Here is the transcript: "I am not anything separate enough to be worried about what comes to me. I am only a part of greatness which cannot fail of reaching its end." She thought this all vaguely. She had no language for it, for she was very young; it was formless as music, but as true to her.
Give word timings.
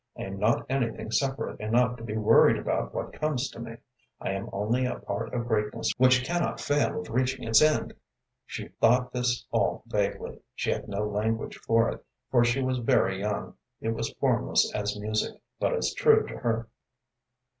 "I 0.17 0.23
am 0.23 0.39
not 0.39 0.65
anything 0.67 1.11
separate 1.11 1.59
enough 1.59 1.95
to 1.97 2.03
be 2.03 2.17
worried 2.17 2.57
about 2.57 2.91
what 2.91 3.13
comes 3.13 3.51
to 3.51 3.59
me. 3.59 3.77
I 4.19 4.31
am 4.31 4.49
only 4.51 4.87
a 4.87 4.97
part 4.97 5.31
of 5.31 5.47
greatness 5.47 5.91
which 5.97 6.25
cannot 6.25 6.59
fail 6.59 6.99
of 7.01 7.11
reaching 7.11 7.43
its 7.47 7.61
end." 7.61 7.93
She 8.47 8.69
thought 8.69 9.13
this 9.13 9.45
all 9.51 9.83
vaguely. 9.85 10.39
She 10.55 10.71
had 10.71 10.87
no 10.87 11.05
language 11.07 11.57
for 11.57 11.87
it, 11.91 12.03
for 12.31 12.43
she 12.43 12.63
was 12.63 12.79
very 12.79 13.19
young; 13.19 13.53
it 13.79 13.89
was 13.89 14.11
formless 14.13 14.73
as 14.73 14.99
music, 14.99 15.39
but 15.59 15.71
as 15.75 15.93
true 15.93 16.25
to 16.25 16.37
her. 16.37 16.67